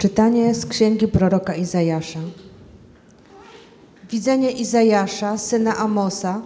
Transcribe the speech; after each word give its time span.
Czytanie 0.00 0.54
z 0.54 0.66
księgi 0.66 1.08
proroka 1.08 1.54
Izajasza. 1.54 2.20
Widzenie 4.10 4.50
Izajasza, 4.50 5.38
syna 5.38 5.76
Amosa, 5.76 6.40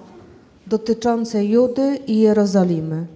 dotyczące 0.66 1.44
Judy 1.44 1.98
i 2.06 2.18
Jerozolimy. 2.18 3.06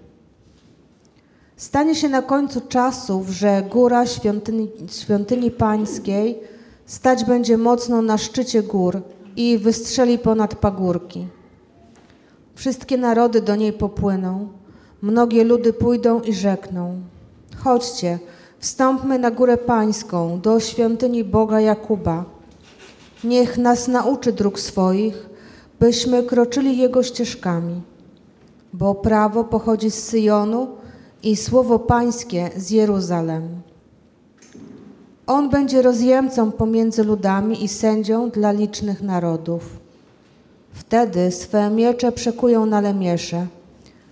Stanie 1.57 1.95
się 1.95 2.09
na 2.09 2.23
końcu 2.23 2.61
czasów, 2.61 3.29
że 3.29 3.63
góra 3.71 4.07
świątyni, 4.07 4.69
świątyni 4.91 5.51
pańskiej 5.51 6.39
stać 6.87 7.25
będzie 7.25 7.59
mocno 7.59 8.03
na 8.03 8.19
szczycie 8.19 8.63
gór 8.63 9.03
i 9.37 9.59
wystrzeli 9.59 10.19
ponad 10.19 10.55
pagórki. 10.55 11.27
Wszystkie 12.55 12.97
narody 12.97 13.41
do 13.41 13.57
niej 13.57 13.73
popłyną, 13.73 14.49
mnogie 15.03 15.45
ludy 15.45 15.73
pójdą 15.73 16.21
i 16.21 16.35
rzekną: 16.35 17.01
Chodźcie, 17.57 18.19
wstąpmy 18.59 19.19
na 19.19 19.31
górę 19.31 19.57
pańską, 19.57 20.41
do 20.41 20.61
świątyni 20.61 21.25
Boga 21.25 21.61
Jakuba. 21.61 22.25
Niech 23.25 23.59
nas 23.59 23.89
nauczy 23.89 24.33
dróg 24.33 24.61
swoich, 24.61 25.29
byśmy 25.81 26.23
kroczyli 26.23 26.79
Jego 26.79 27.03
ścieżkami. 27.03 27.81
Bo 28.73 28.95
prawo 28.95 29.45
pochodzi 29.45 29.91
z 29.91 30.03
Syjonu 30.03 30.69
i 31.23 31.37
słowo 31.37 31.79
pańskie 31.79 32.51
z 32.57 32.71
Jeruzalem. 32.71 33.49
On 35.27 35.51
będzie 35.51 35.83
rozjemcą 35.83 36.53
pomiędzy 36.53 37.05
ludami 37.05 37.65
i 37.65 37.69
sędzią 37.69 38.31
dla 38.31 38.53
licznych 38.53 39.03
narodów. 39.03 39.63
Wtedy 40.73 41.31
swe 41.31 41.71
miecze 41.71 42.13
przekują 42.13 42.67
na 42.67 42.81
lemiesze, 42.81 43.47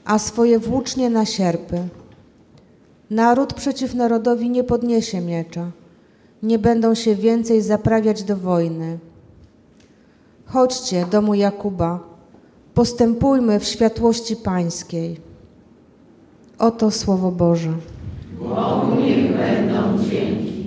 a 0.05 0.19
swoje 0.19 0.59
włócznie 0.59 1.11
na 1.11 1.25
sierpy. 1.25 1.89
Naród 3.11 3.55
przeciw 3.55 3.95
narodowi 3.95 4.51
nie 4.51 4.65
podniesie 4.65 5.21
miecza, 5.21 5.71
nie 6.43 6.59
będą 6.59 6.95
się 6.95 7.15
więcej 7.15 7.63
zaprawiać 7.63 8.23
do 8.23 8.37
wojny. 8.37 8.99
Chodźcie, 10.47 11.07
domu 11.11 11.35
Jakuba, 11.35 12.01
postępujmy 12.75 13.61
w 13.61 13.65
światłości 13.65 14.37
pańskiej. 14.37 15.21
Oto 16.59 16.91
Słowo 16.91 17.31
Boże. 17.31 17.73
Bogu 18.39 19.01
niech 19.01 19.37
będą 19.37 19.99
dzięki. 19.99 20.66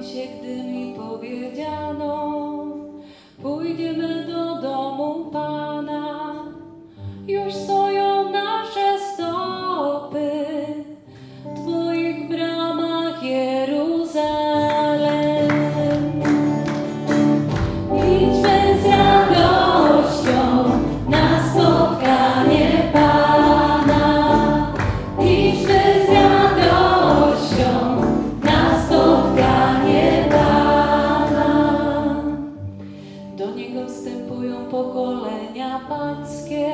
Się, 0.00 0.26
gdy 0.40 0.62
mi 0.62 0.94
powiedziano, 0.96 2.46
pójdziemy 3.42 4.26
do 4.26 4.62
domu 4.62 5.30
Pana. 5.32 6.34
Już 7.28 7.54
japańskie 35.60 36.72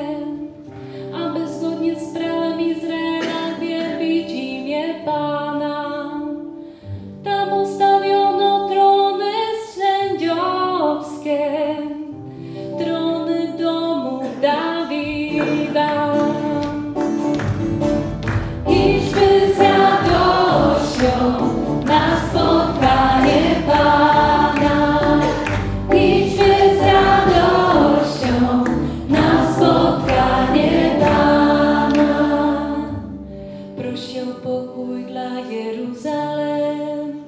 pokój 34.87 35.05
dla 35.05 35.41
Jeruzalem. 35.41 37.23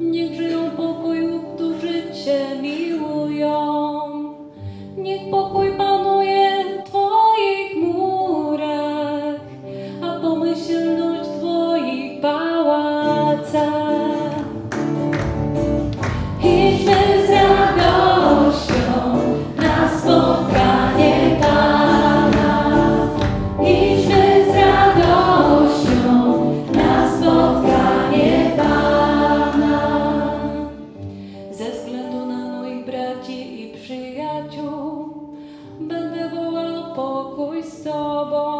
Niech 0.00 0.34
żyją 0.34 0.70
pokoju, 0.70 1.40
którzy 1.54 2.02
Cię 2.24 2.62
miłują. 2.62 3.70
Niech 4.96 5.30
pokój 5.30 5.72
panuje 5.72 5.89
braci 33.20 33.62
i 33.62 33.72
przyjaciół 33.74 35.14
będę 35.80 36.28
wołał 36.28 36.94
pokój 36.94 37.62
z 37.62 37.82
Tobą. 37.82 38.59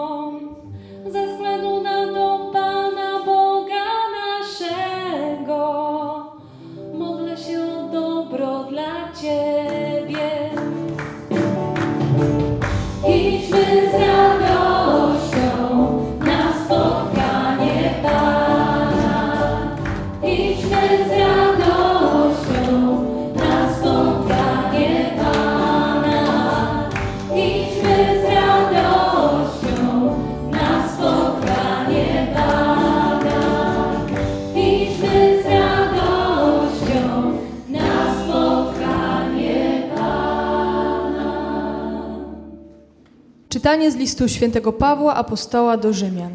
Czytanie 43.70 43.90
z 43.90 43.96
listu 43.96 44.28
świętego 44.28 44.72
Pawła 44.72 45.14
Apostoła 45.14 45.76
do 45.76 45.92
Rzymian. 45.92 46.32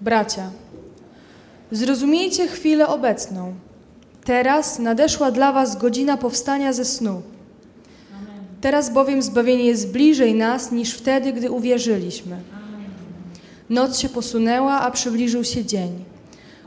Bracia, 0.00 0.50
zrozumiejcie 1.70 2.48
chwilę 2.48 2.88
obecną. 2.88 3.54
Teraz 4.24 4.78
nadeszła 4.78 5.30
dla 5.30 5.52
was 5.52 5.76
godzina 5.76 6.16
powstania 6.16 6.72
ze 6.72 6.84
snu. 6.84 7.22
Teraz 8.60 8.92
bowiem 8.92 9.22
zbawienie 9.22 9.64
jest 9.64 9.92
bliżej 9.92 10.34
nas 10.34 10.72
niż 10.72 10.94
wtedy, 10.94 11.32
gdy 11.32 11.50
uwierzyliśmy. 11.50 12.36
Noc 13.68 13.98
się 13.98 14.08
posunęła, 14.08 14.80
a 14.80 14.90
przybliżył 14.90 15.44
się 15.44 15.64
dzień. 15.64 16.04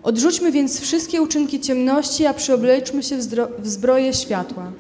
Odrzućmy 0.03 0.51
więc 0.51 0.79
wszystkie 0.79 1.21
uczynki 1.21 1.59
ciemności, 1.59 2.25
a 2.25 2.33
przyobleczmy 2.33 3.03
się 3.03 3.18
w 3.59 3.68
zbroję 3.68 4.13
światła. 4.13 4.71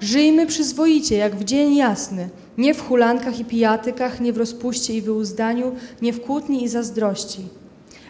Żyjmy 0.00 0.46
przyzwoicie, 0.46 1.16
jak 1.16 1.36
w 1.36 1.44
dzień 1.44 1.76
jasny, 1.76 2.28
nie 2.60 2.74
w 2.74 2.88
hulankach 2.88 3.40
i 3.40 3.44
pijatykach, 3.44 4.20
nie 4.20 4.32
w 4.32 4.38
rozpuście 4.38 4.94
i 4.94 5.02
wyuzdaniu, 5.02 5.72
nie 6.02 6.12
w 6.12 6.20
kłótni 6.22 6.64
i 6.64 6.68
zazdrości. 6.68 7.40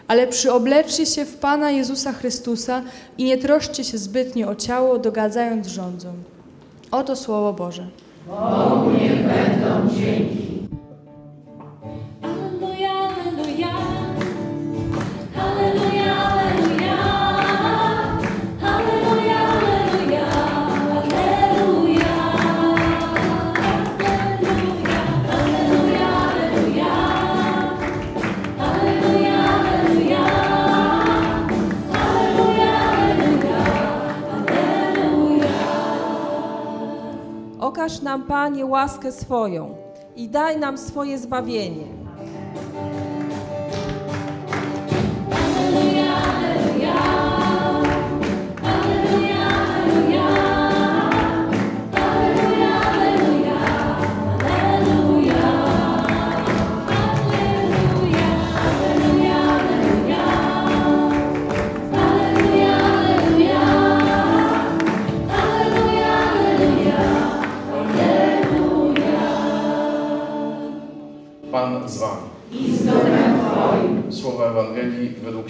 ale 0.07 0.27
przyobleczcie 0.27 1.05
się 1.05 1.25
w 1.25 1.37
Pana 1.37 1.71
Jezusa 1.71 2.11
Chrystusa 2.13 2.81
i 3.17 3.23
nie 3.23 3.37
troszczcie 3.37 3.83
się 3.83 3.97
zbytnio 3.97 4.49
o 4.49 4.55
ciało, 4.55 4.97
dogadzając 4.99 5.67
rządzom. 5.67 6.13
Oto 6.91 7.15
Słowo 7.15 7.53
Boże. 7.53 7.87
Bogu 8.27 8.91
niech 8.91 9.15
będą 9.15 9.95
dzięki. 9.95 10.50
Okaż 37.81 38.01
nam, 38.01 38.23
Panie, 38.23 38.65
łaskę 38.65 39.11
swoją 39.11 39.75
i 40.15 40.29
daj 40.29 40.57
nam 40.59 40.77
swoje 40.77 41.19
zbawienie. 41.19 42.00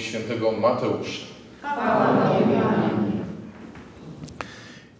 Świętego 0.01 0.51
Mateusza. 0.51 1.25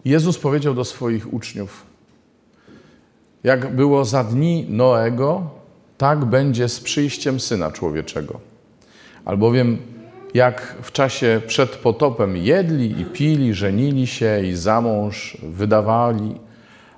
Jezus 0.04 0.38
powiedział 0.38 0.74
do 0.74 0.84
swoich 0.84 1.34
uczniów: 1.34 1.86
Jak 3.44 3.76
było 3.76 4.04
za 4.04 4.24
dni 4.24 4.66
Noego, 4.68 5.50
tak 5.98 6.24
będzie 6.24 6.68
z 6.68 6.80
przyjściem 6.80 7.40
syna 7.40 7.70
człowieczego. 7.70 8.40
Albowiem 9.24 9.78
jak 10.34 10.76
w 10.82 10.92
czasie 10.92 11.40
przed 11.46 11.70
potopem 11.76 12.36
jedli 12.36 13.00
i 13.00 13.04
pili, 13.04 13.54
żenili 13.54 14.06
się 14.06 14.44
i 14.44 14.54
za 14.54 14.80
mąż 14.80 15.36
wydawali, 15.42 16.34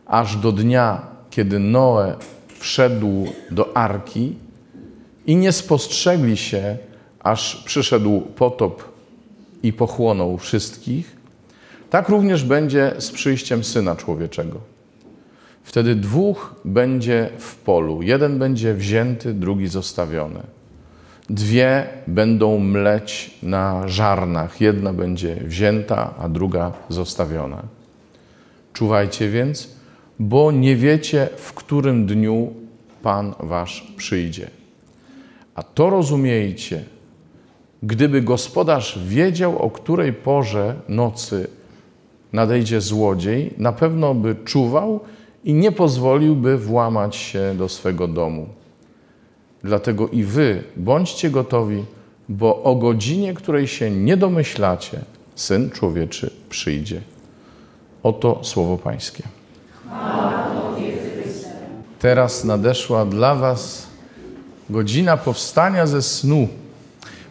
aż 0.06 0.36
do 0.36 0.52
dnia, 0.52 1.02
kiedy 1.30 1.58
Noe 1.58 2.16
wszedł 2.58 3.26
do 3.50 3.76
arki 3.76 4.34
i 5.26 5.36
nie 5.36 5.52
spostrzegli 5.52 6.36
się, 6.36 6.78
aż 7.24 7.56
przyszedł 7.56 8.20
potop 8.20 8.84
i 9.62 9.72
pochłonął 9.72 10.38
wszystkich, 10.38 11.16
tak 11.90 12.08
również 12.08 12.44
będzie 12.44 12.92
z 12.98 13.10
przyjściem 13.10 13.64
Syna 13.64 13.96
Człowieczego. 13.96 14.60
Wtedy 15.62 15.94
dwóch 15.94 16.54
będzie 16.64 17.30
w 17.38 17.56
polu, 17.56 18.02
jeden 18.02 18.38
będzie 18.38 18.74
wzięty, 18.74 19.34
drugi 19.34 19.68
zostawiony. 19.68 20.40
Dwie 21.30 21.86
będą 22.06 22.58
mleć 22.58 23.38
na 23.42 23.88
żarnach, 23.88 24.60
jedna 24.60 24.92
będzie 24.92 25.36
wzięta, 25.36 26.14
a 26.18 26.28
druga 26.28 26.72
zostawiona. 26.88 27.62
Czuwajcie 28.72 29.28
więc, 29.28 29.68
bo 30.18 30.52
nie 30.52 30.76
wiecie, 30.76 31.28
w 31.36 31.52
którym 31.52 32.06
dniu 32.06 32.52
Pan 33.02 33.34
Wasz 33.40 33.92
przyjdzie. 33.96 34.50
A 35.54 35.62
to 35.62 35.90
rozumiejcie, 35.90 36.84
gdyby 37.86 38.22
gospodarz 38.22 38.98
wiedział, 39.06 39.58
o 39.58 39.70
której 39.70 40.12
porze 40.12 40.74
nocy 40.88 41.48
nadejdzie 42.32 42.80
złodziej, 42.80 43.54
na 43.58 43.72
pewno 43.72 44.14
by 44.14 44.36
czuwał 44.44 45.00
i 45.44 45.54
nie 45.54 45.72
pozwoliłby 45.72 46.58
włamać 46.58 47.16
się 47.16 47.54
do 47.58 47.68
swego 47.68 48.08
domu. 48.08 48.48
Dlatego 49.62 50.08
i 50.08 50.24
wy 50.24 50.62
bądźcie 50.76 51.30
gotowi, 51.30 51.84
bo 52.28 52.62
o 52.62 52.74
godzinie, 52.74 53.34
której 53.34 53.66
się 53.66 53.90
nie 53.90 54.16
domyślacie, 54.16 55.00
Syn 55.34 55.70
Człowieczy 55.70 56.30
przyjdzie. 56.48 57.00
Oto 58.02 58.38
słowo 58.42 58.78
Pańskie. 58.78 59.22
Teraz 61.98 62.44
nadeszła 62.44 63.06
dla 63.06 63.34
Was 63.34 63.86
godzina 64.70 65.16
powstania 65.16 65.86
ze 65.86 66.02
snu. 66.02 66.48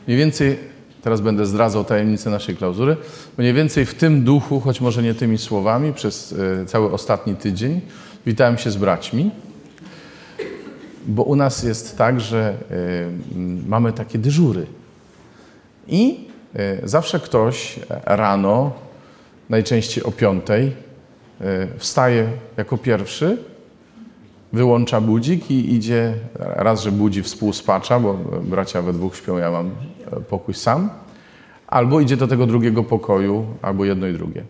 Mniej 0.08 0.18
więcej, 0.20 0.60
teraz 1.02 1.22
będę 1.22 1.46
zdradzał 1.46 1.84
tajemnicę 1.84 2.30
naszej 2.30 2.56
klauzury, 2.56 2.98
mniej 3.38 3.54
więcej 3.54 3.86
w 3.86 3.94
tym 3.94 4.24
duchu, 4.24 4.60
choć 4.60 4.82
może 4.82 5.04
nie 5.04 5.14
tymi 5.14 5.38
słowami, 5.38 5.94
przez 5.94 6.36
e, 6.62 6.66
cały 6.66 6.92
ostatni 6.92 7.36
tydzień 7.36 7.82
witałem 8.26 8.58
się 8.58 8.72
z 8.72 8.76
braćmi, 8.76 9.32
bo 11.08 11.24
u 11.24 11.36
nas 11.36 11.64
jest 11.64 11.98
tak, 11.98 12.22
że 12.22 12.40
e, 12.50 12.56
mamy 13.68 13.94
takie 13.94 14.20
dyżury. 14.20 14.66
I 15.88 16.28
e, 16.56 16.88
zawsze 16.88 17.20
ktoś 17.20 17.80
rano, 18.06 18.72
najczęściej 19.50 20.04
o 20.04 20.12
piątej, 20.12 20.72
wstaje 21.78 22.28
jako 22.58 22.78
pierwszy, 22.78 23.38
wyłącza 24.54 25.02
budzik 25.02 25.52
i 25.52 25.74
idzie, 25.76 26.14
raz, 26.40 26.84
że 26.84 26.92
budzi 26.92 27.24
współspacza, 27.24 28.00
bo 28.00 28.14
bracia 28.44 28.82
we 28.82 28.94
dwóch 28.94 29.16
śpią, 29.16 29.38
ja 29.38 29.52
mam 29.52 29.72
pokój 30.16 30.54
sam, 30.54 30.90
albo 31.68 32.00
idzie 32.00 32.18
do 32.18 32.28
tego 32.28 32.46
drugiego 32.46 32.84
pokoju, 32.84 33.46
albo 33.62 33.86
jedno 33.86 34.08
i 34.08 34.14
drugie. 34.14 34.44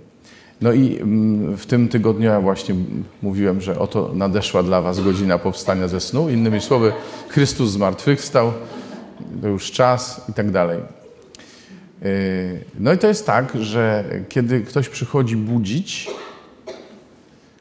No 0.61 0.71
i 0.71 0.97
mm, 0.97 1.57
w 1.57 1.65
tym 1.65 1.87
tygodniu 1.87 2.29
ja 2.29 2.41
właśnie 2.41 2.75
mówiłem, 3.21 3.61
że 3.61 3.79
oto 3.79 4.11
nadeszła 4.13 4.63
dla 4.63 4.81
was 4.81 4.99
godzina 4.99 5.37
powstania 5.37 5.87
ze 5.87 5.99
snu. 5.99 6.29
Innymi 6.29 6.61
słowy, 6.61 6.93
Chrystus 7.27 7.71
zmartwychwstał, 7.71 8.53
to 9.41 9.47
już 9.47 9.71
czas 9.71 10.21
i 10.29 10.33
tak 10.33 10.51
dalej. 10.51 10.79
Yy, 12.01 12.09
No 12.79 12.93
i 12.93 12.97
to 12.97 13.07
jest 13.07 13.25
tak, 13.25 13.53
że 13.59 14.03
kiedy 14.29 14.61
ktoś 14.61 14.89
przychodzi 14.89 15.35
budzić, 15.35 16.09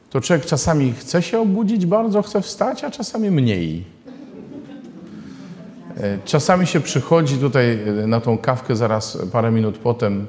to 0.09 0.21
człowiek 0.21 0.45
czasami 0.45 0.93
chce 0.93 1.21
się 1.21 1.39
obudzić, 1.39 1.85
bardzo 1.85 2.21
chce 2.21 2.41
wstać, 2.41 2.83
a 2.83 2.91
czasami 2.91 3.31
mniej. 3.31 3.83
E, 5.97 6.17
Czasami 6.25 6.67
się 6.67 6.79
przychodzi 6.79 7.37
tutaj 7.37 7.79
e, 8.03 8.07
na 8.07 8.21
tą 8.21 8.37
kawkę 8.37 8.75
zaraz 8.75 9.17
parę 9.31 9.51
minut 9.51 9.77
potem 9.77 10.27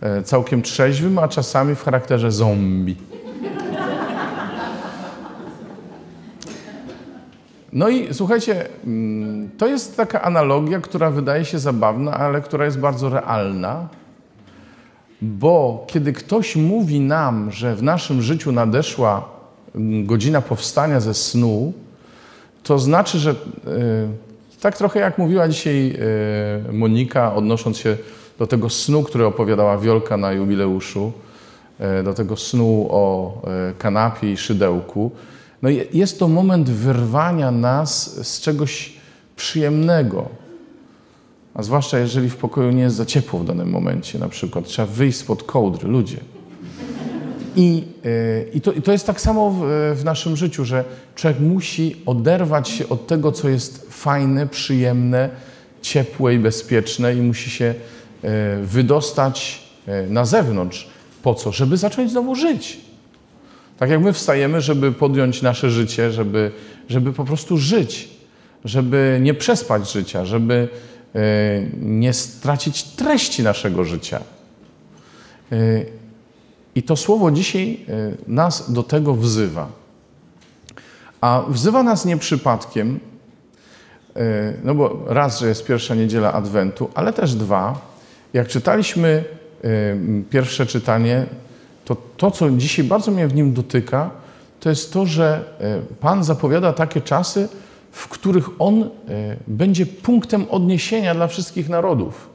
e, 0.00 0.22
całkiem 0.22 0.62
trzeźwym, 0.62 1.18
a 1.18 1.28
czasami 1.28 1.74
w 1.74 1.82
charakterze 1.82 2.32
zombie. 2.32 2.96
No 7.72 7.88
i 7.88 8.14
słuchajcie, 8.14 8.66
mm, 8.84 9.50
to 9.58 9.66
jest 9.66 9.96
taka 9.96 10.22
analogia, 10.22 10.80
która 10.80 11.10
wydaje 11.10 11.44
się 11.44 11.58
zabawna, 11.58 12.12
ale 12.12 12.40
która 12.40 12.64
jest 12.64 12.78
bardzo 12.78 13.08
realna. 13.08 13.88
Bo 15.22 15.84
kiedy 15.88 16.12
ktoś 16.12 16.56
mówi 16.56 17.00
nam, 17.00 17.50
że 17.50 17.76
w 17.76 17.82
naszym 17.82 18.22
życiu 18.22 18.52
nadeszła 18.52 19.28
mm, 19.74 20.06
godzina 20.06 20.40
powstania 20.40 21.00
ze 21.00 21.14
snu, 21.14 21.72
to 22.62 22.78
znaczy, 22.78 23.18
że 23.18 23.30
e, 23.30 23.34
tak 24.60 24.76
trochę 24.76 25.00
jak 25.00 25.18
mówiła 25.18 25.48
dzisiaj 25.48 25.96
e, 26.68 26.72
Monika, 26.72 27.34
odnosząc 27.34 27.78
się 27.78 27.96
do 28.38 28.46
tego 28.46 28.70
snu, 28.70 29.02
który 29.02 29.26
opowiadała 29.26 29.78
Wiolka 29.78 30.16
na 30.16 30.32
jubileuszu, 30.32 31.12
e, 31.78 32.02
do 32.02 32.14
tego 32.14 32.36
snu 32.36 32.86
o 32.90 33.32
e, 33.70 33.72
kanapie 33.78 34.32
i 34.32 34.36
szydełku. 34.36 35.10
No 35.62 35.68
je- 35.68 35.84
jest 35.92 36.18
to 36.18 36.28
moment 36.28 36.70
wyrwania 36.70 37.50
nas 37.50 38.16
z 38.28 38.40
czegoś 38.40 38.92
przyjemnego, 39.36 40.28
a 41.54 41.62
zwłaszcza 41.62 41.98
jeżeli 41.98 42.30
w 42.30 42.36
pokoju 42.36 42.70
nie 42.70 42.82
jest 42.82 42.96
za 42.96 43.06
ciepło 43.06 43.38
w 43.38 43.44
danym 43.44 43.70
momencie, 43.70 44.18
na 44.18 44.28
przykład 44.28 44.64
trzeba 44.64 44.86
wyjść 44.88 45.18
spod 45.18 45.42
kołdry, 45.42 45.88
ludzie. 45.88 46.16
I, 47.56 47.84
yy, 48.04 48.50
i, 48.54 48.60
to, 48.60 48.72
I 48.72 48.82
to 48.82 48.92
jest 48.92 49.06
tak 49.06 49.20
samo 49.20 49.50
w, 49.50 49.60
w 50.00 50.04
naszym 50.04 50.36
życiu, 50.36 50.64
że 50.64 50.84
człowiek 51.14 51.40
musi 51.40 51.96
oderwać 52.06 52.68
się 52.68 52.88
od 52.88 53.06
tego, 53.06 53.32
co 53.32 53.48
jest 53.48 53.86
fajne, 53.90 54.46
przyjemne, 54.46 55.30
ciepłe 55.82 56.34
i 56.34 56.38
bezpieczne, 56.38 57.14
i 57.14 57.20
musi 57.20 57.50
się 57.50 57.74
yy, 58.22 58.30
wydostać 58.62 59.62
yy, 59.86 60.06
na 60.10 60.24
zewnątrz. 60.24 60.88
Po 61.22 61.34
co? 61.34 61.52
Żeby 61.52 61.76
zacząć 61.76 62.10
znowu 62.10 62.34
żyć. 62.34 62.80
Tak 63.78 63.90
jak 63.90 64.00
my 64.00 64.12
wstajemy, 64.12 64.60
żeby 64.60 64.92
podjąć 64.92 65.42
nasze 65.42 65.70
życie, 65.70 66.12
żeby, 66.12 66.50
żeby 66.88 67.12
po 67.12 67.24
prostu 67.24 67.56
żyć, 67.56 68.08
żeby 68.64 69.18
nie 69.22 69.34
przespać 69.34 69.92
życia, 69.92 70.24
żeby 70.24 70.68
e, 71.14 71.20
nie 71.80 72.12
stracić 72.12 72.82
treści 72.82 73.42
naszego 73.42 73.84
życia. 73.84 74.20
I 76.74 76.82
to 76.82 76.96
słowo 76.96 77.30
dzisiaj 77.30 77.80
e, 77.88 78.12
nas 78.26 78.72
do 78.72 78.82
tego 78.82 79.14
wzywa. 79.14 79.68
A 81.20 81.42
wzywa 81.48 81.82
nas 81.82 82.04
nie 82.04 82.16
przypadkiem, 82.16 83.00
e, 84.16 84.52
no 84.64 84.74
bo 84.74 85.04
raz, 85.06 85.40
że 85.40 85.48
jest 85.48 85.66
pierwsza 85.66 85.94
niedziela 85.94 86.32
Adwentu, 86.32 86.90
ale 86.94 87.12
też 87.12 87.34
dwa, 87.34 87.80
jak 88.32 88.48
czytaliśmy 88.48 89.24
e, 89.64 89.68
pierwsze 90.30 90.66
czytanie, 90.66 91.26
to 91.84 91.96
to, 92.16 92.30
co 92.30 92.50
dzisiaj 92.50 92.84
bardzo 92.84 93.10
mnie 93.10 93.28
w 93.28 93.34
nim 93.34 93.52
dotyka, 93.52 94.10
to 94.60 94.68
jest 94.68 94.92
to, 94.92 95.06
że 95.06 95.44
Pan 96.00 96.24
zapowiada 96.24 96.72
takie 96.72 97.00
czasy, 97.00 97.48
w 97.90 98.08
których 98.08 98.48
On 98.58 98.90
będzie 99.46 99.86
punktem 99.86 100.46
odniesienia 100.50 101.14
dla 101.14 101.26
wszystkich 101.26 101.68
narodów. 101.68 102.28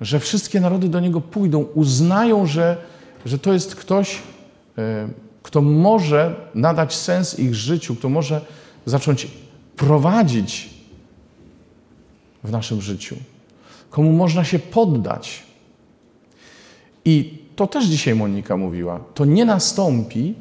Że 0.00 0.20
wszystkie 0.20 0.60
narody 0.60 0.88
do 0.88 1.00
Niego 1.00 1.20
pójdą, 1.20 1.66
uznają, 1.74 2.46
że, 2.46 2.76
że 3.24 3.38
to 3.38 3.52
jest 3.52 3.74
ktoś, 3.74 4.22
e, 4.78 5.08
kto 5.42 5.62
może 5.62 6.34
nadać 6.54 6.94
sens 6.94 7.38
ich 7.38 7.54
życiu, 7.54 7.96
kto 7.96 8.08
może 8.08 8.40
zacząć 8.86 9.28
prowadzić 9.76 10.70
w 12.44 12.50
naszym 12.50 12.80
życiu, 12.80 13.16
komu 13.90 14.12
można 14.12 14.44
się 14.44 14.58
poddać. 14.58 15.42
I 17.04 17.38
to 17.56 17.66
też 17.66 17.84
dzisiaj 17.84 18.14
Monika 18.14 18.56
mówiła. 18.56 19.00
To 19.14 19.24
nie 19.24 19.44
nastąpi, 19.44 20.34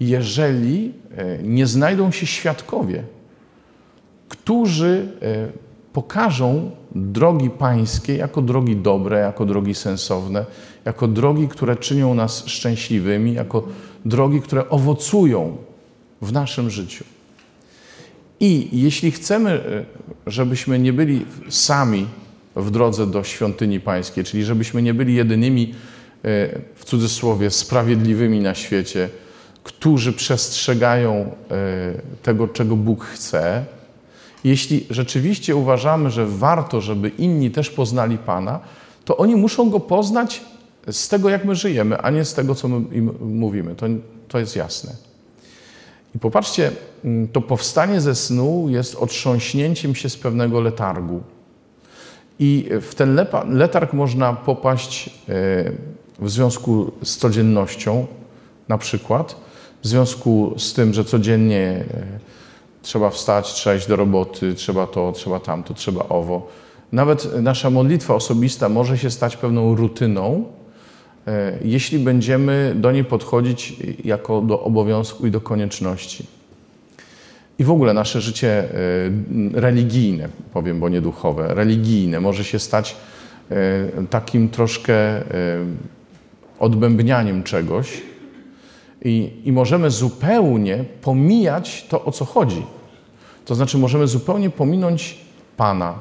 jeżeli 0.00 0.92
e, 1.16 1.42
nie 1.42 1.66
znajdą 1.66 2.10
się 2.10 2.26
świadkowie, 2.26 3.04
którzy 4.28 5.08
e, 5.22 5.63
pokażą 5.94 6.70
drogi 6.94 7.50
pańskie 7.50 8.16
jako 8.16 8.42
drogi 8.42 8.76
dobre, 8.76 9.18
jako 9.18 9.46
drogi 9.46 9.74
sensowne, 9.74 10.44
jako 10.84 11.08
drogi, 11.08 11.48
które 11.48 11.76
czynią 11.76 12.14
nas 12.14 12.46
szczęśliwymi, 12.46 13.34
jako 13.34 13.68
drogi, 14.04 14.40
które 14.40 14.68
owocują 14.68 15.56
w 16.22 16.32
naszym 16.32 16.70
życiu. 16.70 17.04
I 18.40 18.68
jeśli 18.72 19.10
chcemy, 19.10 19.50
e, 19.50 19.84
żebyśmy 20.30 20.78
nie 20.78 20.92
byli 20.92 21.26
sami 21.48 22.06
w 22.56 22.70
drodze 22.70 23.06
do 23.06 23.24
świątyni 23.24 23.80
pańskiej, 23.80 24.24
czyli 24.24 24.44
żebyśmy 24.44 24.82
nie 24.82 24.94
byli 24.94 25.14
jedynymi, 25.14 25.74
e, 26.24 26.58
w 26.74 26.84
cudzysłowie, 26.84 27.50
sprawiedliwymi 27.50 28.40
na 28.40 28.54
świecie, 28.54 29.08
którzy 29.62 30.12
przestrzegają 30.12 31.12
e, 31.14 31.30
tego, 32.22 32.48
czego 32.48 32.76
Bóg 32.76 33.04
chce, 33.04 33.64
jeśli 34.44 34.86
rzeczywiście 34.90 35.56
uważamy, 35.56 36.10
że 36.10 36.26
warto, 36.26 36.80
żeby 36.80 37.08
inni 37.08 37.50
też 37.50 37.70
poznali 37.70 38.18
Pana, 38.18 38.60
to 39.04 39.16
oni 39.16 39.36
muszą 39.36 39.70
Go 39.70 39.80
poznać 39.80 40.40
z 40.90 41.08
tego, 41.08 41.30
jak 41.30 41.44
my 41.44 41.54
żyjemy, 41.54 41.98
a 41.98 42.10
nie 42.10 42.24
z 42.24 42.34
tego, 42.34 42.54
co 42.54 42.68
my 42.68 42.96
im 42.96 43.12
mówimy. 43.20 43.74
To, 43.74 43.86
to 44.28 44.38
jest 44.38 44.56
jasne. 44.56 44.92
I 46.14 46.18
popatrzcie, 46.18 46.70
mm, 47.04 47.28
to 47.28 47.40
powstanie 47.40 48.00
ze 48.00 48.14
snu 48.14 48.66
jest 48.68 48.94
otrząśnięciem 48.94 49.94
się 49.94 50.08
z 50.08 50.16
pewnego 50.16 50.60
letargu. 50.60 51.20
I 52.38 52.68
w 52.80 52.94
ten 52.94 53.26
letarg 53.48 53.92
można 53.92 54.32
popaść 54.32 55.08
e, 55.08 55.12
w 56.18 56.30
związku 56.30 56.92
z 57.02 57.16
codziennością, 57.16 58.06
na 58.68 58.78
przykład, 58.78 59.36
w 59.82 59.88
związku 59.88 60.54
z 60.56 60.72
tym, 60.74 60.94
że 60.94 61.04
codziennie 61.04 61.84
e, 61.94 62.33
trzeba 62.84 63.10
wstać, 63.10 63.52
trzeba 63.52 63.76
iść 63.76 63.86
do 63.86 63.96
roboty, 63.96 64.54
trzeba 64.54 64.86
to, 64.86 65.12
trzeba 65.12 65.40
tamto, 65.40 65.74
trzeba 65.74 66.08
owo. 66.08 66.48
Nawet 66.92 67.42
nasza 67.42 67.70
modlitwa 67.70 68.14
osobista 68.14 68.68
może 68.68 68.98
się 68.98 69.10
stać 69.10 69.36
pewną 69.36 69.74
rutyną, 69.74 70.44
e, 71.26 71.58
jeśli 71.64 71.98
będziemy 71.98 72.74
do 72.76 72.92
niej 72.92 73.04
podchodzić 73.04 73.76
jako 74.04 74.40
do 74.40 74.62
obowiązku 74.62 75.26
i 75.26 75.30
do 75.30 75.40
konieczności. 75.40 76.26
I 77.58 77.64
w 77.64 77.70
ogóle 77.70 77.94
nasze 77.94 78.20
życie 78.20 78.48
e, 78.48 78.70
religijne, 79.60 80.28
powiem, 80.52 80.80
bo 80.80 80.88
nie 80.88 81.00
duchowe, 81.00 81.54
religijne 81.54 82.20
może 82.20 82.44
się 82.44 82.58
stać 82.58 82.96
e, 83.50 83.54
takim 84.10 84.48
troszkę 84.48 85.22
odbębnianiem 86.58 87.42
czegoś 87.42 88.02
i, 89.04 89.32
i 89.44 89.52
możemy 89.52 89.90
zupełnie 89.90 90.84
pomijać 91.02 91.86
to, 91.88 92.04
o 92.04 92.12
co 92.12 92.24
chodzi. 92.24 92.66
To 93.44 93.54
znaczy, 93.54 93.78
możemy 93.78 94.06
zupełnie 94.06 94.50
pominąć 94.50 95.18
Pana, 95.56 95.94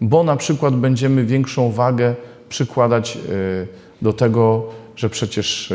bo 0.00 0.24
na 0.24 0.36
przykład 0.36 0.76
będziemy 0.76 1.24
większą 1.24 1.72
wagę 1.72 2.14
przykładać 2.48 3.18
do 4.02 4.12
tego, 4.12 4.66
że 4.96 5.10
przecież 5.10 5.72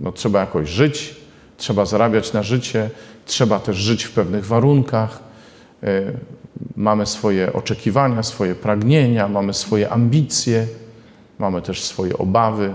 no, 0.00 0.12
trzeba 0.12 0.40
jakoś 0.40 0.68
żyć, 0.68 1.16
trzeba 1.56 1.84
zarabiać 1.84 2.32
na 2.32 2.42
życie, 2.42 2.90
trzeba 3.26 3.58
też 3.58 3.76
żyć 3.76 4.04
w 4.04 4.12
pewnych 4.12 4.46
warunkach. 4.46 5.22
Mamy 6.76 7.06
swoje 7.06 7.52
oczekiwania, 7.52 8.22
swoje 8.22 8.54
pragnienia, 8.54 9.28
mamy 9.28 9.54
swoje 9.54 9.90
ambicje, 9.90 10.66
mamy 11.38 11.62
też 11.62 11.84
swoje 11.84 12.18
obawy. 12.18 12.72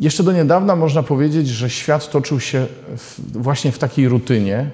Jeszcze 0.00 0.22
do 0.22 0.32
niedawna 0.32 0.76
można 0.76 1.02
powiedzieć, 1.02 1.48
że 1.48 1.70
świat 1.70 2.10
toczył 2.10 2.40
się 2.40 2.66
w, 2.96 3.20
właśnie 3.32 3.72
w 3.72 3.78
takiej 3.78 4.08
rutynie. 4.08 4.70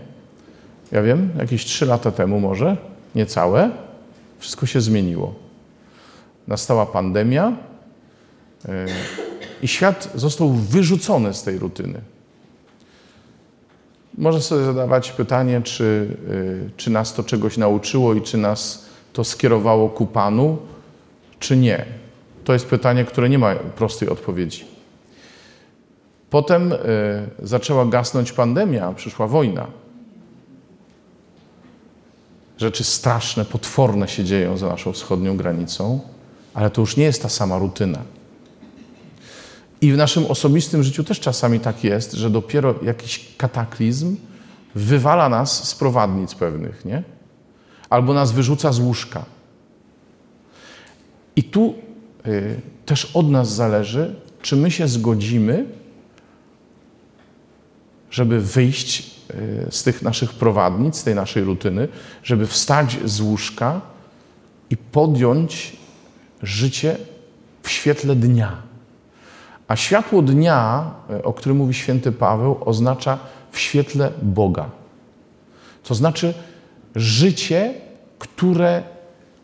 Ja 0.93 1.03
wiem, 1.03 1.31
jakieś 1.39 1.65
trzy 1.65 1.87
lata 1.87 2.11
temu 2.11 2.41
może, 2.41 2.77
niecałe, 3.15 3.71
wszystko 4.39 4.67
się 4.67 4.81
zmieniło. 4.81 5.35
Nastała 6.47 6.87
pandemia 6.87 7.53
yy, 8.69 8.73
i 9.63 9.69
świat 9.69 10.11
został 10.15 10.53
wyrzucony 10.53 11.35
z 11.35 11.43
tej 11.43 11.59
rutyny. 11.59 12.01
Można 14.19 14.41
sobie 14.41 14.65
zadawać 14.65 15.13
pytanie, 15.13 15.63
czy, 15.63 16.17
yy, 16.29 16.71
czy 16.77 16.91
nas 16.91 17.15
to 17.15 17.23
czegoś 17.23 17.57
nauczyło 17.57 18.15
i 18.15 18.23
czy 18.23 18.39
nas 18.39 18.87
to 19.13 19.25
skierowało 19.25 19.89
ku 19.89 20.07
Panu, 20.07 20.59
czy 21.39 21.57
nie. 21.57 21.85
To 22.45 22.53
jest 22.53 22.67
pytanie, 22.67 23.05
które 23.05 23.29
nie 23.29 23.39
ma 23.39 23.55
prostej 23.55 24.09
odpowiedzi. 24.09 24.76
Potem 26.31 26.73
y, 26.73 26.77
zaczęła 27.43 27.87
gasnąć 27.87 28.33
pandemia, 28.33 28.93
przyszła 28.93 29.27
wojna. 29.27 29.67
Rzeczy 32.59 32.85
straszne, 32.85 33.45
potworne 33.45 34.09
się 34.09 34.25
dzieją 34.25 34.57
za 34.57 34.69
naszą 34.69 34.93
wschodnią 34.93 35.37
granicą, 35.37 36.01
ale 36.55 36.71
to 36.71 36.81
już 36.81 36.97
nie 36.97 37.05
jest 37.05 37.23
ta 37.23 37.29
sama 37.29 37.59
rutyna. 37.59 37.99
I 39.81 39.93
w 39.93 39.97
naszym 39.97 40.27
osobistym 40.27 40.83
życiu 40.83 41.05
też 41.05 41.21
czasami 41.21 41.61
tak 41.61 41.85
jest, 41.85 42.13
że 42.13 42.31
dopiero 42.31 42.75
jakiś 42.83 43.35
kataklizm 43.37 44.17
wywala 44.75 45.29
nas 45.29 45.69
z 45.69 45.75
prowadnic 45.75 46.35
pewnych, 46.35 46.85
nie? 46.85 47.03
Albo 47.91 48.15
nas 48.15 48.33
wyrzuca 48.33 48.73
z 48.73 48.79
łóżka. 48.79 49.25
I 51.37 51.45
tu 51.45 51.75
y, 52.27 52.61
też 52.87 53.11
od 53.15 53.31
nas 53.31 53.55
zależy, 53.55 54.15
czy 54.43 54.57
my 54.57 54.71
się 54.71 54.89
zgodzimy 54.89 55.67
żeby 58.11 58.41
wyjść 58.41 59.11
y, 59.31 59.67
z 59.71 59.83
tych 59.83 60.03
naszych 60.03 60.33
prowadnic, 60.33 60.97
z 60.97 61.05
tej 61.05 61.15
naszej 61.15 61.45
rutyny, 61.45 61.89
żeby 62.23 62.47
wstać 62.47 62.99
z 63.05 63.21
łóżka 63.21 63.81
i 64.71 64.77
podjąć 64.77 65.77
życie 66.43 66.97
w 67.63 67.71
świetle 67.71 68.17
dnia. 68.17 68.63
A 69.69 69.77
światło 69.77 70.23
dnia, 70.23 70.91
y, 71.11 71.23
o 71.23 71.33
którym 71.33 71.59
mówi 71.59 71.75
święty 71.75 72.13
Paweł, 72.13 72.59
oznacza 72.61 73.19
w 73.51 73.59
świetle 73.59 74.11
Boga. 74.23 74.71
To 75.83 75.95
znaczy 75.95 76.35
życie, 76.95 77.75
które 78.19 78.83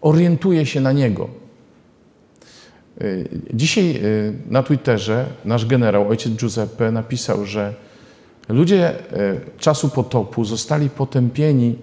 orientuje 0.01 0.67
się 0.67 0.81
na 0.81 0.93
Niego. 0.93 1.29
Y, 3.01 3.29
Dzisiaj 3.55 4.01
na 4.51 4.63
Twitterze 4.63 5.27
nasz 5.45 5.67
generał, 5.67 6.09
ojciec 6.09 6.33
Giuseppe, 6.33 6.93
napisał, 6.93 7.47
że 7.47 7.75
Ludzie 8.49 8.89
e, 8.89 9.41
czasu 9.59 9.89
potopu 9.89 10.45
zostali 10.45 10.91
potępieni 10.91 11.77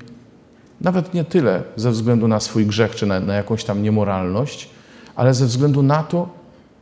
nawet 0.82 1.14
nie 1.14 1.24
tyle 1.24 1.64
ze 1.76 1.92
względu 1.92 2.28
na 2.28 2.40
swój 2.40 2.66
grzech 2.66 2.96
czy 2.96 3.06
na, 3.06 3.20
na, 3.20 3.34
jakąś 3.34 3.64
tam 3.64 3.84
niemoralność, 3.84 4.70
ale 5.16 5.34
ze 5.34 5.46
względu 5.46 5.84
na 5.84 6.04
to, 6.04 6.30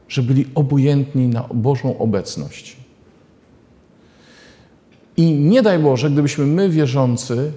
że 0.10 0.24
byli 0.24 0.46
obojętni 0.56 1.28
na 1.28 1.46
Bożą 1.54 1.98
obecność. 1.98 2.78
I 5.18 5.32
nie 5.32 5.62
daj 5.62 5.80
Boże, 5.80 6.10
gdybyśmy 6.10 6.46
my, 6.46 6.70
wierzący, 6.70 7.52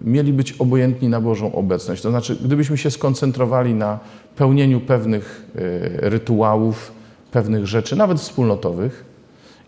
mieli 0.00 0.32
być 0.32 0.52
obojętni 0.52 1.08
na 1.08 1.20
Bożą 1.20 1.54
obecność. 1.54 2.02
To 2.02 2.10
znaczy, 2.10 2.36
gdybyśmy 2.44 2.78
się 2.78 2.90
skoncentrowali 2.90 3.74
na 3.74 3.98
pełnieniu 4.36 4.80
pewnych 4.80 5.46
e, 5.54 6.10
rytuałów, 6.10 6.92
pewnych 7.30 7.66
rzeczy, 7.66 7.96
nawet 7.96 8.20
wspólnotowych, 8.20 9.04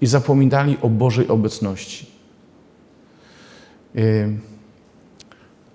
i 0.00 0.06
zapominali 0.06 0.76
o 0.82 0.88
Bożej 0.88 1.28
obecności. 1.28 2.06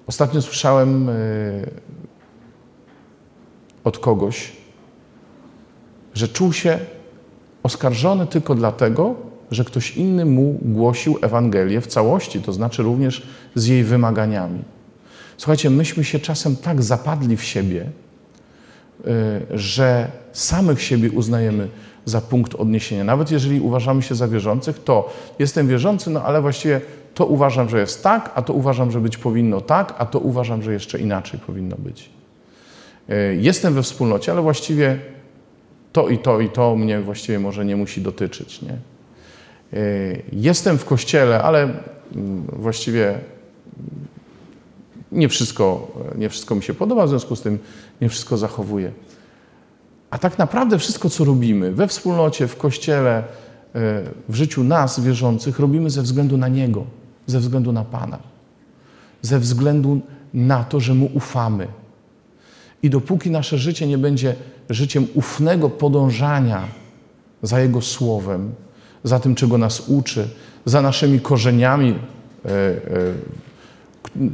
Ostatnio 0.07 0.41
słyszałem 0.41 1.09
e, 1.09 1.13
od 3.83 3.99
kogoś, 3.99 4.51
że 6.13 6.27
czuł 6.27 6.53
się 6.53 6.79
oskarżony 7.63 8.27
tylko 8.27 8.55
dlatego, 8.55 9.15
że 9.51 9.65
ktoś 9.65 9.97
inny 9.97 10.25
mu 10.25 10.59
głosił 10.61 11.17
Ewangelię 11.21 11.81
w 11.81 11.87
całości, 11.87 12.41
to 12.41 12.53
znaczy 12.53 12.83
również 12.83 13.27
z 13.55 13.65
jej 13.65 13.83
wymaganiami. 13.83 14.63
Słuchajcie, 15.37 15.69
myśmy 15.69 16.03
się 16.03 16.19
czasem 16.19 16.55
tak 16.55 16.83
zapadli 16.83 17.37
w 17.37 17.43
siebie, 17.43 17.81
y, 17.81 18.00
że 19.51 20.11
samych 20.33 20.81
siebie 20.81 21.11
uznajemy 21.11 21.67
za 22.05 22.21
punkt 22.21 22.55
odniesienia. 22.55 23.03
Nawet 23.03 23.31
jeżeli 23.31 23.61
uważamy 23.61 24.01
się 24.01 24.15
za 24.15 24.27
wierzących, 24.27 24.83
to 24.83 25.13
jestem 25.39 25.67
wierzący, 25.67 26.09
no 26.09 26.23
ale 26.23 26.41
właściwie 26.41 26.81
to 27.13 27.25
uważam, 27.25 27.69
że 27.69 27.79
jest 27.79 28.03
tak, 28.03 28.31
a 28.35 28.41
to 28.41 28.53
uważam, 28.53 28.91
że 28.91 28.99
być 28.99 29.17
powinno 29.17 29.61
tak, 29.61 29.95
a 29.97 30.05
to 30.05 30.19
uważam, 30.19 30.63
że 30.63 30.73
jeszcze 30.73 30.99
inaczej 30.99 31.39
powinno 31.39 31.75
być. 31.79 32.09
Y, 33.09 33.37
Jestem 33.41 33.73
we 33.73 33.83
wspólnocie, 33.83 34.31
ale 34.31 34.41
właściwie 34.41 34.99
to 35.93 36.09
i 36.09 36.17
to 36.17 36.39
i 36.39 36.49
to 36.49 36.75
mnie 36.75 37.01
właściwie 37.01 37.39
może 37.39 37.65
nie 37.65 37.75
musi 37.75 38.01
dotyczyć. 38.01 38.61
Nie? 38.61 38.77
Y, 39.79 40.21
Jestem 40.33 40.77
w 40.77 40.85
kościele, 40.85 41.41
ale 41.41 41.63
mm, 41.63 42.43
właściwie 42.53 43.19
nie 45.11 45.29
wszystko, 45.29 45.91
nie 46.15 46.29
wszystko 46.29 46.55
mi 46.55 46.63
się 46.63 46.73
podoba, 46.73 47.05
w 47.05 47.09
związku 47.09 47.35
z 47.35 47.41
tym 47.41 47.59
nie 48.01 48.09
wszystko 48.09 48.37
zachowuję. 48.37 48.91
A 50.09 50.17
tak 50.17 50.37
naprawdę 50.37 50.79
wszystko, 50.79 51.09
co 51.09 51.23
robimy 51.23 51.71
we 51.71 51.87
wspólnocie, 51.87 52.47
w 52.47 52.57
kościele, 52.57 53.19
y, 53.19 53.23
w 54.29 54.35
życiu 54.35 54.63
nas, 54.63 54.99
wierzących, 54.99 55.59
robimy 55.59 55.89
ze 55.89 56.01
względu 56.01 56.37
na 56.37 56.47
Niego, 56.47 56.85
ze 57.27 57.39
względu 57.39 57.71
na 57.71 57.83
Pana, 57.83 58.19
ze 59.21 59.39
względu 59.39 60.01
na 60.33 60.63
to, 60.63 60.79
że 60.79 60.93
Mu 60.93 61.09
ufamy. 61.13 61.67
I 62.83 62.89
dopóki 62.89 63.31
nasze 63.31 63.57
życie 63.57 63.87
nie 63.87 63.97
będzie 63.97 64.35
życiem 64.69 65.07
ufnego 65.13 65.69
podążania 65.69 66.67
za 67.41 67.59
Jego 67.59 67.81
Słowem, 67.81 68.51
za 69.03 69.19
tym, 69.19 69.35
czego 69.35 69.57
nas 69.57 69.79
uczy, 69.79 70.27
za 70.65 70.81
naszymi 70.81 71.19
korzeniami, 71.19 71.89
e, 71.89 72.49
e, 72.49 72.79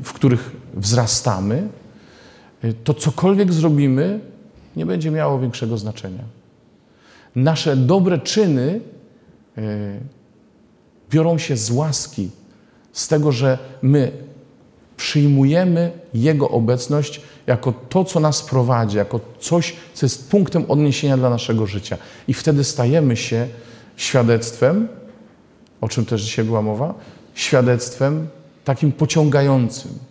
w 0.03 0.13
których 0.13 0.51
wzrastamy, 0.77 1.67
e, 2.63 2.73
to 2.73 2.93
cokolwiek 2.93 3.53
zrobimy, 3.53 4.19
nie 4.75 4.85
będzie 4.85 5.11
miało 5.11 5.39
większego 5.39 5.77
znaczenia. 5.77 6.23
Nasze 7.35 7.75
dobre 7.75 8.19
czyny 8.19 8.81
e, 9.57 9.61
biorą 11.09 11.37
się 11.37 11.57
z 11.57 11.71
łaski, 11.71 12.29
z 12.93 13.07
tego, 13.07 13.31
że 13.31 13.57
my 13.81 14.11
przyjmujemy 14.97 15.91
Jego 16.13 16.49
obecność 16.49 17.21
jako 17.47 17.73
to, 17.89 18.03
co 18.05 18.19
nas 18.19 18.41
prowadzi, 18.41 18.97
jako 18.97 19.19
coś, 19.39 19.75
co 19.93 20.05
jest 20.05 20.31
punktem 20.31 20.65
odniesienia 20.67 21.17
dla 21.17 21.29
naszego 21.29 21.67
życia. 21.67 21.97
I 22.27 22.33
wtedy 22.33 22.63
stajemy 22.63 23.17
się 23.17 23.47
świadectwem, 23.95 24.87
o 25.81 25.89
czym 25.89 26.05
też 26.05 26.21
dzisiaj 26.21 26.45
była 26.45 26.61
mowa, 26.61 26.93
świadectwem 27.33 28.27
takim 28.65 28.91
pociągającym. 28.91 30.06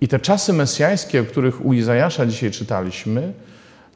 I 0.00 0.08
te 0.08 0.18
czasy 0.18 0.52
mesjańskie, 0.52 1.20
o 1.20 1.24
których 1.24 1.66
u 1.66 1.72
Izajasza 1.72 2.26
dzisiaj 2.26 2.50
czytaliśmy, 2.50 3.32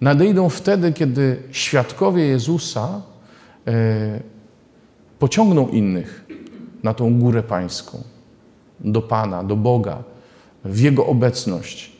nadejdą 0.00 0.48
wtedy, 0.48 0.92
kiedy 0.92 1.42
świadkowie 1.50 2.26
Jezusa 2.26 3.02
e, 3.66 4.20
pociągną 5.18 5.68
innych 5.68 6.24
na 6.82 6.94
tą 6.94 7.18
górę 7.18 7.42
pańską, 7.42 8.02
do 8.80 9.02
Pana, 9.02 9.44
do 9.44 9.56
Boga, 9.56 10.02
w 10.64 10.80
Jego 10.80 11.06
obecność. 11.06 11.92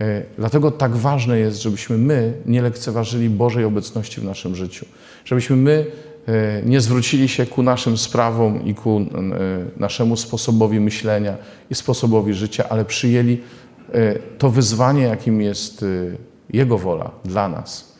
E, 0.00 0.22
Dlatego 0.38 0.70
tak 0.70 0.96
ważne 0.96 1.38
jest, 1.38 1.62
żebyśmy 1.62 1.98
my 1.98 2.32
nie 2.46 2.62
lekceważyli 2.62 3.30
Bożej 3.30 3.64
obecności 3.64 4.20
w 4.20 4.24
naszym 4.24 4.56
życiu. 4.56 4.86
Żebyśmy 5.24 5.56
my 5.56 5.86
nie 6.64 6.80
zwrócili 6.80 7.28
się 7.28 7.46
ku 7.46 7.62
naszym 7.62 7.98
sprawom 7.98 8.64
i 8.64 8.74
ku 8.74 9.00
e, 9.00 9.04
naszemu 9.80 10.16
sposobowi 10.16 10.80
myślenia 10.80 11.36
i 11.70 11.74
sposobowi 11.74 12.34
życia, 12.34 12.68
ale 12.68 12.84
przyjęli 12.84 13.40
e, 13.92 14.18
to 14.38 14.50
wyzwanie, 14.50 15.02
jakim 15.02 15.40
jest 15.40 15.82
e, 15.82 15.86
Jego 16.50 16.78
wola 16.78 17.10
dla 17.24 17.48
nas. 17.48 17.96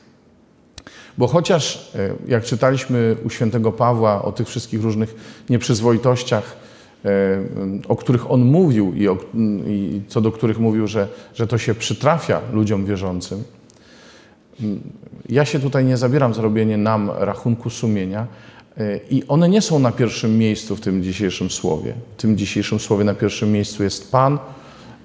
Bo 1.19 1.27
chociaż, 1.27 1.91
e, 1.95 2.15
jak 2.29 2.45
czytaliśmy 2.45 3.17
u 3.25 3.31
świętego 3.31 3.73
Pawła 3.73 4.23
o 4.23 4.33
tych 4.33 4.49
wszystkich 4.49 4.83
różnych 4.83 5.15
nieprzyzwoitościach, 5.51 6.57
e, 7.05 7.09
o 7.89 7.97
których 7.97 8.31
on 8.31 8.45
mówił 8.45 8.95
i, 8.95 9.09
o, 9.09 9.17
i 9.67 10.01
co 10.09 10.21
do 10.21 10.33
których 10.33 10.59
mówił, 10.59 10.87
że, 10.87 11.09
że 11.35 11.47
to 11.47 11.59
się 11.59 11.75
przytrafia 11.75 12.41
ludziom 12.53 12.87
wierzącym, 12.87 13.45
ja 15.29 15.45
się 15.45 15.61
tutaj 15.61 15.85
nie 15.85 15.97
zabieram 15.97 16.35
za 16.35 16.43
robienie 16.43 16.77
nam 16.77 17.11
rachunku 17.11 17.71
sumienia 17.71 18.27
e, 18.79 18.97
i 19.11 19.27
one 19.29 19.49
nie 19.49 19.63
są 19.63 19.79
na 19.79 19.93
pierwszym 19.93 20.39
miejscu 20.39 20.77
w 20.77 20.81
tym 20.81 21.03
dzisiejszym 21.03 21.51
słowie. 21.51 21.95
W 22.17 22.21
tym 22.21 22.39
dzisiejszym 22.39 22.79
słowie 22.79 23.05
na 23.05 23.15
pierwszym 23.15 23.53
miejscu 23.53 23.83
jest 23.83 24.13
Pan, 24.13 24.39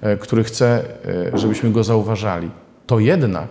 e, 0.00 0.16
który 0.16 0.44
chce, 0.44 0.84
e, 1.34 1.38
żebyśmy 1.38 1.70
Go 1.70 1.84
zauważali. 1.84 2.50
To 2.86 2.98
jednak 2.98 3.48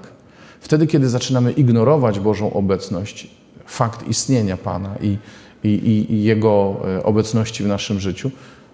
wtedy, 0.60 0.88
kiedy 0.88 1.10
zaczynamy 1.10 1.52
ignorować 1.52 2.20
Bożą 2.20 2.54
obecność, 2.54 3.28
fakt 3.66 4.08
istnienia 4.08 4.58
Pana 4.58 4.96
i, 5.02 5.18
i, 5.64 6.06
i, 6.10 6.24
Jego 6.24 6.82
obecności 7.04 7.64
w 7.64 7.68
naszym 7.68 8.00
życiu, 8.00 8.32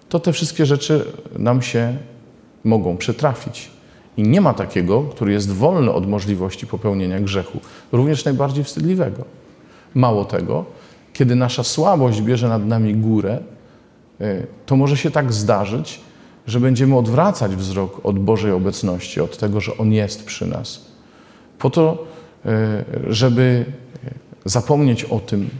to 0.08 0.20
te 0.20 0.32
wszystkie 0.32 0.66
rzeczy 0.66 1.04
nam 1.38 1.62
się 1.62 1.96
mogą 2.64 2.96
przytrafić. 2.96 3.70
I 4.18 4.22
nie 4.22 4.40
ma 4.40 4.54
takiego, 4.54 5.02
który 5.02 5.32
jest 5.32 5.52
wolny 5.52 5.92
od 5.92 6.08
możliwości 6.08 6.66
popełnienia 6.66 7.20
grzechu, 7.20 7.60
również 7.92 8.24
najbardziej 8.24 8.64
wstydliwego. 8.64 9.24
Mało 9.94 10.24
tego, 10.24 10.64
kiedy 11.12 11.34
nasza 11.34 11.64
słabość 11.64 12.22
bierze 12.22 12.48
nad 12.48 12.66
nami 12.66 12.94
górę, 12.94 13.38
e, 14.20 14.46
to 14.66 14.76
może 14.76 14.96
się 14.96 15.10
tak 15.10 15.32
zdarzyć, 15.32 16.00
że 16.46 16.60
będziemy 16.60 16.96
odwracać 16.96 17.56
wzrok 17.56 18.00
od 18.06 18.18
Bożej 18.18 18.52
obecności, 18.52 19.20
od 19.20 19.38
tego, 19.38 19.60
że 19.60 19.76
On 19.76 19.92
jest 19.92 20.24
przy 20.24 20.46
nas, 20.46 20.84
po 21.58 21.70
to, 21.70 22.06
e, 22.46 22.84
żeby 23.08 23.64
zapomnieć 24.44 25.04
o 25.04 25.20
tym, 25.20 25.50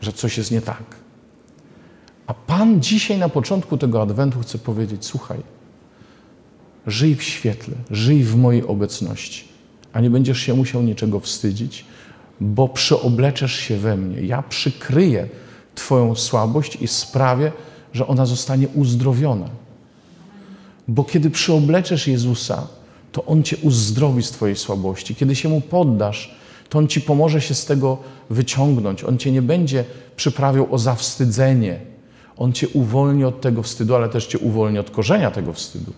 że 0.00 0.12
coś 0.12 0.38
jest 0.38 0.50
nie 0.50 0.60
tak. 0.60 0.84
A 2.26 2.34
Pan 2.34 2.80
dzisiaj 2.80 3.18
na 3.18 3.28
początku 3.28 3.78
tego 3.78 4.02
adwentu 4.02 4.40
chce 4.40 4.58
powiedzieć: 4.58 5.04
Słuchaj, 5.04 5.38
żyj 6.86 7.14
w 7.16 7.22
świetle, 7.22 7.74
żyj 7.90 8.24
w 8.24 8.36
mojej 8.36 8.66
obecności, 8.66 9.44
a 9.92 10.00
nie 10.00 10.10
będziesz 10.10 10.38
się 10.38 10.54
musiał 10.54 10.82
niczego 10.82 11.20
wstydzić, 11.20 11.84
bo 12.40 12.68
przyobleczesz 12.68 13.52
się 13.52 13.76
we 13.76 13.96
mnie. 13.96 14.20
Ja 14.20 14.42
przykryję 14.42 15.28
Twoją 15.74 16.14
słabość 16.14 16.78
i 16.80 16.88
sprawię, 16.88 17.52
że 17.92 18.06
ona 18.06 18.26
zostanie 18.26 18.68
uzdrowiona. 18.68 19.48
Bo 20.88 21.04
kiedy 21.04 21.30
przyobleczesz 21.30 22.06
Jezusa, 22.08 22.66
to 23.12 23.24
On 23.24 23.42
Cię 23.42 23.56
uzdrowi 23.62 24.22
z 24.22 24.30
Twojej 24.30 24.56
słabości. 24.56 25.14
Kiedy 25.14 25.36
się 25.36 25.48
Mu 25.48 25.60
poddasz, 25.60 26.34
to 26.68 26.78
On 26.78 26.88
Ci 26.88 27.00
pomoże 27.00 27.40
się 27.40 27.54
z 27.54 27.64
tego 27.64 27.98
wyciągnąć. 28.30 29.04
On 29.04 29.18
Cię 29.18 29.32
nie 29.32 29.42
będzie 29.42 29.84
przyprawiał 30.16 30.74
o 30.74 30.78
zawstydzenie. 30.78 31.80
On 32.36 32.52
Cię 32.52 32.68
uwolni 32.68 33.24
od 33.24 33.40
tego 33.40 33.62
wstydu, 33.62 33.94
ale 33.94 34.08
też 34.08 34.26
Cię 34.26 34.38
uwolni 34.38 34.78
od 34.78 34.90
korzenia 34.90 35.30
tego 35.30 35.52
wstydu, 35.52 35.92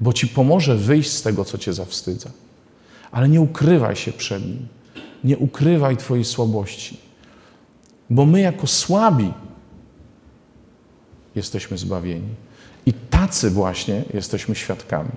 bo 0.00 0.12
Ci 0.12 0.26
pomoże 0.28 0.76
wyjść 0.76 1.10
z 1.10 1.22
tego, 1.22 1.44
co 1.44 1.58
Cię 1.58 1.72
zawstydza. 1.72 2.30
Ale 3.12 3.28
nie 3.28 3.40
ukrywaj 3.40 3.96
się 3.96 4.12
przed 4.12 4.46
Nim. 4.46 4.68
Nie 5.24 5.38
ukrywaj 5.38 5.96
Twojej 5.96 6.24
słabości, 6.24 6.96
bo 8.10 8.26
my 8.26 8.40
jako 8.40 8.66
słabi 8.66 9.32
jesteśmy 11.34 11.78
zbawieni. 11.78 12.28
I 12.86 12.92
tacy 12.92 13.50
właśnie 13.50 14.04
jesteśmy 14.14 14.54
świadkami. 14.54 15.10